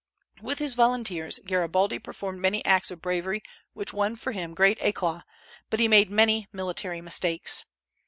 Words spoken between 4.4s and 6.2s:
great éclat; but he made